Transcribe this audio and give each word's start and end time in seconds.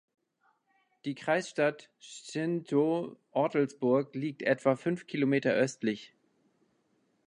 Die 1.05 1.13
Kreisstadt 1.13 1.91
Szczytno 1.99 3.17
"(Ortelsburg)" 3.33 4.15
liegt 4.15 4.41
etwa 4.41 4.75
fünf 4.75 5.05
Kilometer 5.05 5.53
östlich. 5.53 6.15